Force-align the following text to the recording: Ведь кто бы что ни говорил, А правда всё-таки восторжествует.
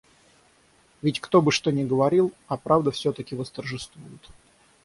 Ведь 1.03 1.19
кто 1.19 1.43
бы 1.43 1.51
что 1.51 1.69
ни 1.71 1.83
говорил, 1.83 2.31
А 2.47 2.57
правда 2.57 2.89
всё-таки 2.89 3.35
восторжествует. 3.35 4.29